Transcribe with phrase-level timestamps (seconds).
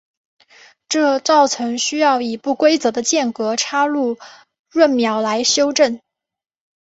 [0.89, 4.17] 这造成需要以不规则的间隔插入
[4.73, 6.01] 闰秒来修正。